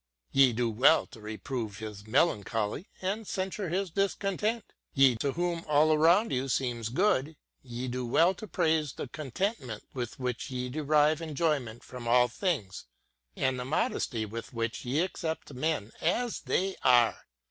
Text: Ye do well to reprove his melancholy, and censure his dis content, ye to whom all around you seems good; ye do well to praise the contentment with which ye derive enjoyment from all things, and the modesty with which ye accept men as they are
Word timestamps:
Ye 0.31 0.51
do 0.51 0.67
well 0.67 1.05
to 1.05 1.21
reprove 1.21 1.77
his 1.77 2.07
melancholy, 2.07 2.89
and 3.03 3.27
censure 3.27 3.69
his 3.69 3.91
dis 3.91 4.15
content, 4.15 4.73
ye 4.95 5.15
to 5.17 5.33
whom 5.33 5.63
all 5.67 5.93
around 5.93 6.31
you 6.31 6.49
seems 6.49 6.89
good; 6.89 7.35
ye 7.61 7.87
do 7.87 8.03
well 8.07 8.33
to 8.33 8.47
praise 8.47 8.93
the 8.93 9.07
contentment 9.07 9.83
with 9.93 10.19
which 10.19 10.49
ye 10.49 10.69
derive 10.69 11.21
enjoyment 11.21 11.83
from 11.83 12.07
all 12.07 12.27
things, 12.27 12.85
and 13.35 13.59
the 13.59 13.63
modesty 13.65 14.25
with 14.25 14.53
which 14.53 14.85
ye 14.85 15.01
accept 15.01 15.53
men 15.53 15.91
as 16.01 16.39
they 16.39 16.75
are 16.81 17.27